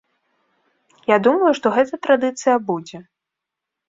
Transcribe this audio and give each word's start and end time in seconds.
Я 1.11 1.17
думаю, 1.27 1.51
што 1.59 1.71
гэта 1.75 1.99
традыцыя 2.07 2.55
будзе. 2.71 3.03